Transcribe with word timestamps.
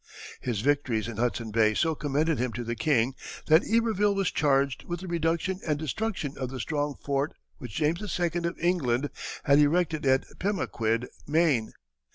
His 0.39 0.61
victories 0.61 1.07
in 1.07 1.17
Hudson 1.17 1.51
Bay 1.51 1.75
so 1.75 1.93
commended 1.93 2.39
him 2.39 2.51
to 2.53 2.63
the 2.63 2.75
king 2.75 3.13
that 3.45 3.61
Iberville 3.71 4.15
was 4.15 4.31
charged 4.31 4.83
with 4.85 5.01
the 5.01 5.07
reduction 5.07 5.59
and 5.63 5.77
destruction 5.77 6.35
of 6.39 6.49
the 6.49 6.59
strong 6.59 6.95
fort 6.99 7.35
which 7.59 7.75
James 7.75 8.01
II. 8.19 8.31
of 8.45 8.57
England 8.59 9.11
had 9.43 9.59
erected 9.59 10.07
at 10.07 10.25
Pemaquid, 10.39 11.07
Maine. 11.27 11.73